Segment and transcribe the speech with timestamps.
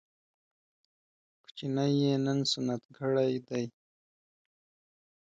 [1.41, 3.65] کوچنی يې نن سنت کړی دی